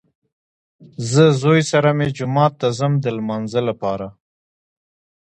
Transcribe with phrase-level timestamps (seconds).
[1.11, 4.07] زه زوی سره مې جومات ته ځم د لمانځه لپاره